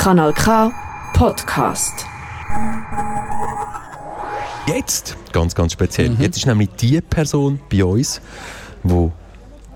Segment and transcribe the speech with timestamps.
[0.00, 0.72] Kanal K
[1.12, 2.06] Podcast.
[4.66, 6.16] Jetzt, ganz, ganz speziell.
[6.18, 8.22] Jetzt ist nämlich die Person bei uns,
[8.82, 9.12] wo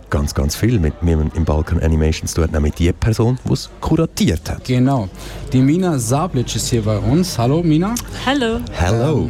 [0.08, 3.52] ganz, ganz viel mit mir im Balkan Animation zu tun hat, nämlich die Person, die
[3.52, 4.64] es kuratiert hat.
[4.64, 5.10] Genau.
[5.52, 7.36] Die Mina Sablic ist hier bei uns.
[7.36, 7.94] Hallo Mina.
[8.24, 8.60] Hello.
[8.72, 9.28] Hello.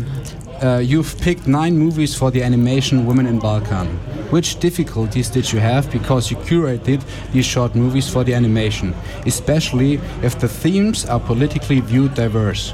[0.62, 3.88] Uh, you've picked nine movies for the animation Women in Balkan.
[4.30, 7.02] Which difficulties did you have because you curated
[7.32, 8.94] these short movies for the animation,
[9.26, 12.72] especially if the themes are politically viewed diverse?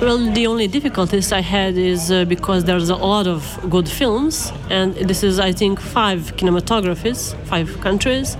[0.00, 3.40] Well, the only difficulties I had is uh, because there's a lot of
[3.70, 8.36] good films, and this is, I think, five cinematographies, five countries.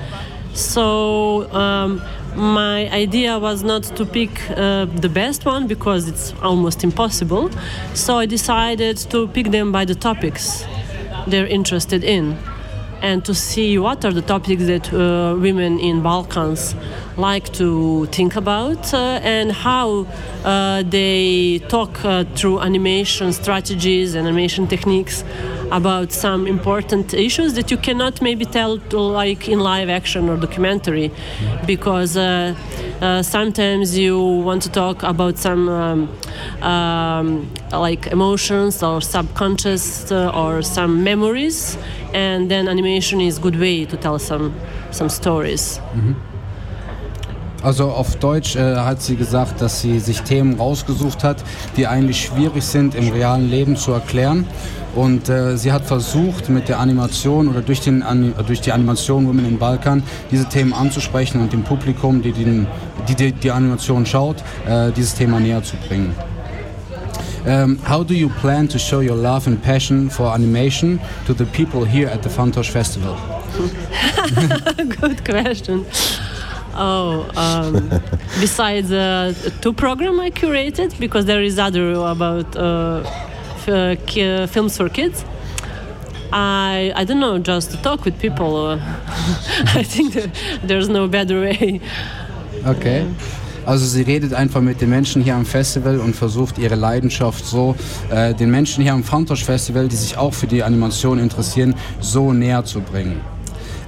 [0.52, 2.02] So um,
[2.36, 7.50] my idea was not to pick uh, the best one because it's almost impossible.
[7.94, 10.64] So I decided to pick them by the topics
[11.26, 12.36] they're interested in
[13.04, 16.74] and to see what are the topics that uh, women in Balkans
[17.18, 20.06] like to think about uh, and how
[20.44, 25.22] uh, they talk uh, through animation strategies and animation techniques
[25.70, 31.10] about some important issues that you cannot maybe tell like in live action or documentary
[31.66, 32.16] because
[33.00, 36.08] uh, sometimes you want to talk about some um,
[36.62, 41.76] um, like emotions or subconscious uh, or some memories
[42.12, 44.54] and then animation is good way to tell some
[44.90, 45.80] some stories
[47.64, 51.42] Also auf Deutsch äh, hat sie gesagt, dass sie sich Themen rausgesucht hat,
[51.78, 54.46] die eigentlich schwierig sind im realen Leben zu erklären.
[54.94, 58.04] Und äh, sie hat versucht, mit der Animation oder durch, den,
[58.46, 62.66] durch die Animation Women in Balkan diese Themen anzusprechen und dem Publikum, die den,
[63.08, 64.36] die, die, die Animation schaut,
[64.68, 66.14] äh, dieses Thema näher zu bringen.
[67.46, 71.44] Um, how do you plan to show your love and passion for animation to the
[71.44, 73.16] people here at the Fantosh Festival?
[74.98, 75.84] good question
[76.76, 77.90] oh um,
[78.40, 83.02] besides uh, two program i curated because there is other about uh,
[83.68, 85.24] uh, ki- films for kids
[86.36, 88.66] I, I don't know, just to talk with people.
[88.66, 88.78] Uh,
[89.66, 90.30] I think that
[90.64, 91.80] there's no better way.
[92.66, 93.06] Okay.
[93.66, 97.74] Also sie redet einfach mit den Menschen hier am Festival und versucht ihre Leidenschaft so
[98.10, 102.32] äh, den Menschen hier am Fantosch Festival, die sich auch für die Animation interessieren, so
[102.32, 103.20] näher zu bringen.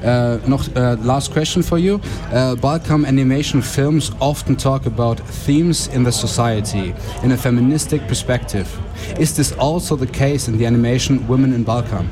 [0.06, 1.98] Äh, noch äh, last question for you.
[2.32, 6.94] Uh, Balkan animation films often talk about themes in the society
[7.24, 8.68] in a feministic perspective.
[9.18, 12.08] Is this also the case in the animation Women in Balkan?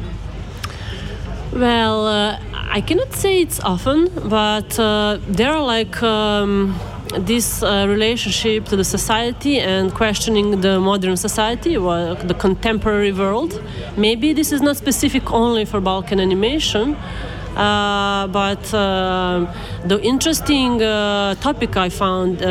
[1.53, 6.75] Well, uh, I cannot say it's often, but uh, there are like um,
[7.16, 13.62] this uh, relationship to the society and questioning the modern society, well, the contemporary world.
[13.97, 16.97] Maybe this is not specific only for Balkan animation.
[17.57, 19.47] Uh, but uh,
[19.85, 22.43] the interesting uh, topic I found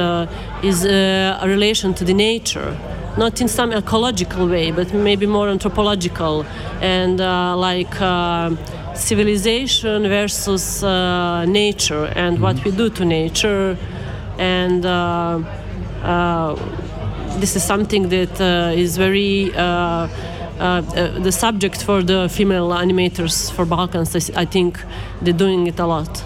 [0.63, 2.77] is a relation to the nature
[3.17, 6.45] not in some ecological way, but maybe more anthropological
[6.81, 8.49] and uh, like uh,
[8.95, 13.77] civilization versus uh, nature and what we do to nature.
[14.39, 14.83] And
[17.39, 18.41] this is something that
[18.75, 19.51] is very.
[20.59, 24.79] Uh, uh, the subject for the female animators for Balkans, I think
[25.21, 26.23] they're doing it a lot.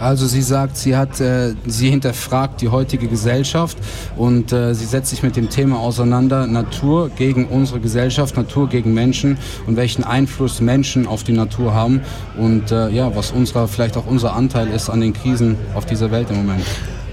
[0.00, 3.76] Also sie sagt, sie hat, äh, sie hinterfragt die heutige Gesellschaft
[4.16, 8.94] und äh, sie setzt sich mit dem Thema auseinander, Natur gegen unsere Gesellschaft, Natur gegen
[8.94, 9.36] Menschen
[9.66, 12.00] und welchen Einfluss Menschen auf die Natur haben
[12.38, 16.10] und äh, ja, was unserer, vielleicht auch unser Anteil ist an den Krisen auf dieser
[16.10, 16.64] Welt im Moment.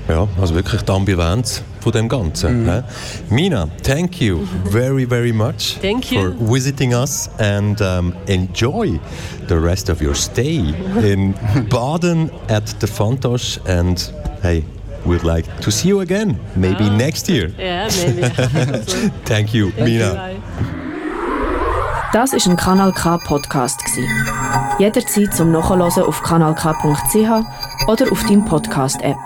[0.10, 2.66] Ja, also wirklich die Ambivalenz von dem Ganzen.
[2.66, 2.84] hä?
[3.30, 4.40] Mina, thank you
[4.72, 6.22] very, very much Thank you.
[6.22, 9.00] for visiting us and um, enjoy
[9.50, 10.74] the rest of your stay
[11.04, 11.34] in
[11.70, 13.60] Baden at the Fantosch.
[13.68, 14.00] And
[14.42, 14.64] hey,
[15.06, 16.96] we'd like to see you again, maybe Ah.
[16.98, 17.52] next year.
[17.60, 18.30] Yeah, maybe.
[19.26, 20.30] Thank you, Thank Mina.
[20.32, 20.38] you.
[22.14, 24.08] Das ist ein Kanal K Podcast gsi.
[24.80, 29.18] Jederzeit zum Nachhören auf kanalk.ch oder auf deinem Podcast App.